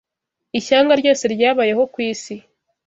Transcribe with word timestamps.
Ishyanga 0.59 0.93
ryose 1.01 1.23
ryabayeho 1.33 1.83
ku 1.93 1.97
isi 2.11 2.35